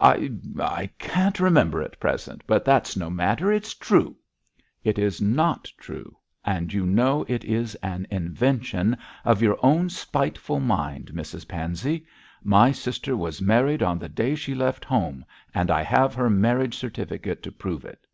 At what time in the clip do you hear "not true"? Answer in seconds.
5.20-6.16